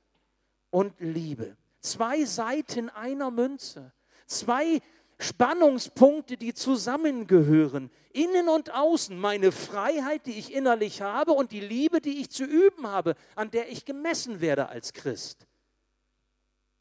[0.71, 1.57] und Liebe.
[1.81, 3.93] Zwei Seiten einer Münze.
[4.27, 4.81] Zwei
[5.19, 7.91] Spannungspunkte, die zusammengehören.
[8.13, 9.19] Innen und außen.
[9.19, 13.51] Meine Freiheit, die ich innerlich habe und die Liebe, die ich zu üben habe, an
[13.51, 15.47] der ich gemessen werde als Christ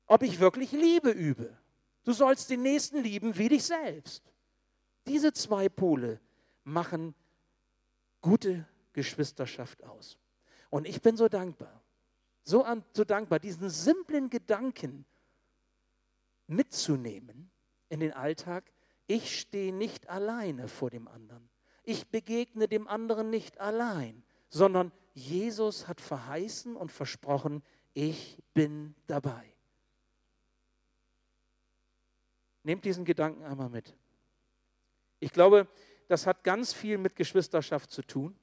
[0.07, 1.55] ob ich wirklich Liebe übe.
[2.03, 4.23] Du sollst den Nächsten lieben wie dich selbst.
[5.07, 6.19] Diese zwei Pole
[6.63, 7.15] machen
[8.21, 10.17] gute Geschwisterschaft aus.
[10.69, 11.81] Und ich bin so dankbar,
[12.43, 15.05] so, an, so dankbar, diesen simplen Gedanken
[16.47, 17.49] mitzunehmen
[17.95, 18.71] in den Alltag.
[19.07, 21.49] Ich stehe nicht alleine vor dem anderen.
[21.83, 29.53] Ich begegne dem anderen nicht allein, sondern Jesus hat verheißen und versprochen, ich bin dabei.
[32.63, 33.95] Nehmt diesen Gedanken einmal mit.
[35.19, 35.67] Ich glaube,
[36.07, 38.35] das hat ganz viel mit Geschwisterschaft zu tun.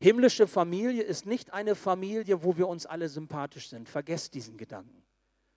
[0.00, 3.88] Himmlische Familie ist nicht eine Familie, wo wir uns alle sympathisch sind.
[3.88, 5.02] Vergesst diesen Gedanken.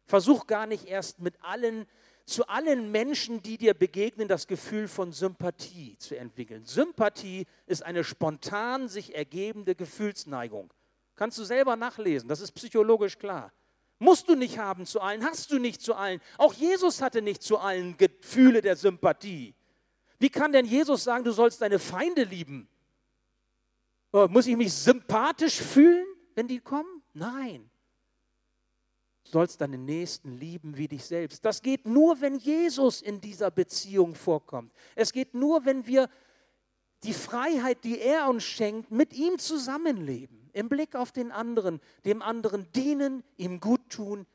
[0.05, 1.85] Versuch gar nicht erst mit allen,
[2.31, 6.65] zu allen Menschen, die dir begegnen, das Gefühl von Sympathie zu entwickeln.
[6.65, 10.73] Sympathie ist eine spontan sich ergebende Gefühlsneigung.
[11.15, 13.51] Kannst du selber nachlesen, das ist psychologisch klar.
[13.99, 16.21] Musst du nicht haben zu allen, hast du nicht zu allen.
[16.37, 19.53] Auch Jesus hatte nicht zu allen Gefühle der Sympathie.
[20.19, 22.67] Wie kann denn Jesus sagen, du sollst deine Feinde lieben?
[24.13, 27.01] Oh, muss ich mich sympathisch fühlen, wenn die kommen?
[27.13, 27.70] Nein.
[29.31, 31.45] Sollst deine Nächsten lieben wie dich selbst.
[31.45, 34.73] Das geht nur, wenn Jesus in dieser Beziehung vorkommt.
[34.93, 36.09] Es geht nur, wenn wir
[37.03, 42.21] die Freiheit, die er uns schenkt, mit ihm zusammenleben im Blick auf den anderen, dem
[42.21, 44.25] anderen dienen, ihm gut tun,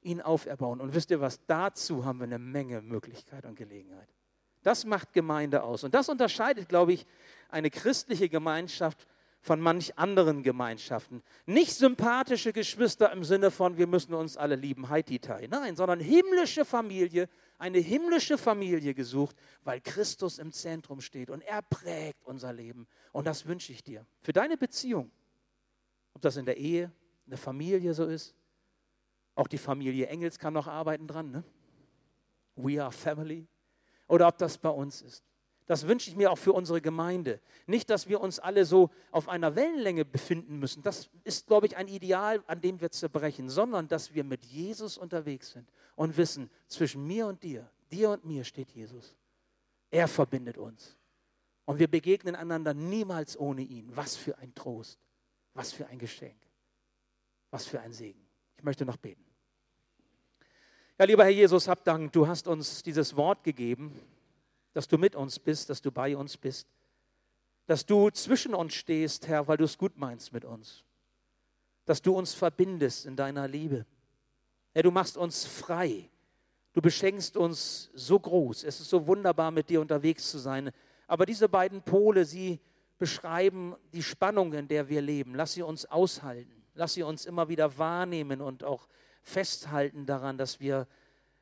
[0.00, 0.80] ihn auferbauen.
[0.80, 4.08] Und wisst ihr was, dazu haben wir eine Menge Möglichkeit und Gelegenheit.
[4.62, 5.84] Das macht Gemeinde aus.
[5.84, 7.06] Und das unterscheidet, glaube ich,
[7.50, 9.06] eine christliche Gemeinschaft
[9.48, 11.22] von manch anderen Gemeinschaften.
[11.46, 15.46] Nicht sympathische Geschwister im Sinne von, wir müssen uns alle lieben, Haititai.
[15.46, 19.34] Nein, sondern himmlische Familie, eine himmlische Familie gesucht,
[19.64, 22.86] weil Christus im Zentrum steht und er prägt unser Leben.
[23.12, 24.04] Und das wünsche ich dir.
[24.20, 25.10] Für deine Beziehung,
[26.12, 26.92] ob das in der Ehe,
[27.24, 28.34] in der Familie so ist,
[29.34, 31.42] auch die Familie Engels kann noch arbeiten dran, ne?
[32.54, 33.46] We are family.
[34.08, 35.24] Oder ob das bei uns ist.
[35.68, 37.40] Das wünsche ich mir auch für unsere Gemeinde.
[37.66, 40.82] Nicht, dass wir uns alle so auf einer Wellenlänge befinden müssen.
[40.82, 44.96] Das ist, glaube ich, ein Ideal, an dem wir zerbrechen, sondern dass wir mit Jesus
[44.96, 49.14] unterwegs sind und wissen, zwischen mir und dir, dir und mir steht Jesus.
[49.90, 50.96] Er verbindet uns.
[51.66, 53.94] Und wir begegnen einander niemals ohne ihn.
[53.94, 54.98] Was für ein Trost,
[55.52, 56.40] was für ein Geschenk,
[57.50, 58.26] was für ein Segen.
[58.56, 59.22] Ich möchte noch beten.
[60.98, 63.92] Ja, lieber Herr Jesus, hab Dank, du hast uns dieses Wort gegeben
[64.78, 66.68] dass du mit uns bist, dass du bei uns bist,
[67.66, 70.84] dass du zwischen uns stehst, Herr, weil du es gut meinst mit uns,
[71.84, 73.86] dass du uns verbindest in deiner Liebe.
[74.72, 76.08] Herr, du machst uns frei,
[76.74, 80.70] du beschenkst uns so groß, es ist so wunderbar, mit dir unterwegs zu sein.
[81.08, 82.60] Aber diese beiden Pole, sie
[82.98, 85.34] beschreiben die Spannung, in der wir leben.
[85.34, 88.86] Lass sie uns aushalten, lass sie uns immer wieder wahrnehmen und auch
[89.22, 90.86] festhalten daran, dass wir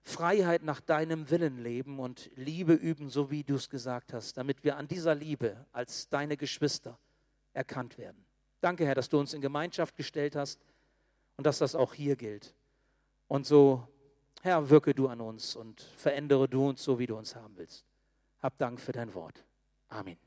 [0.07, 4.63] Freiheit nach deinem Willen leben und Liebe üben, so wie du es gesagt hast, damit
[4.63, 6.97] wir an dieser Liebe als deine Geschwister
[7.53, 8.25] erkannt werden.
[8.61, 10.65] Danke, Herr, dass du uns in Gemeinschaft gestellt hast
[11.37, 12.55] und dass das auch hier gilt.
[13.27, 13.89] Und so,
[14.43, 17.85] Herr, wirke du an uns und verändere du uns so, wie du uns haben willst.
[18.41, 19.45] Hab Dank für dein Wort.
[19.89, 20.19] Amen.